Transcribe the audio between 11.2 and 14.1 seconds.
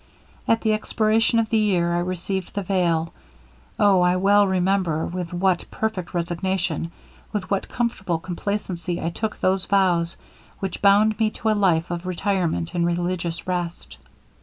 to a life of retirement, and religious rest.